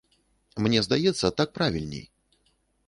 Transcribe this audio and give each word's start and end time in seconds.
Мне 0.67 0.81
здаецца, 0.87 1.33
так 1.43 1.49
правільней. 1.59 2.05